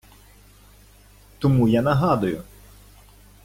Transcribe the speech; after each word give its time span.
Тому 1.39 1.67
я 1.67 1.81
нагадую 1.83 2.43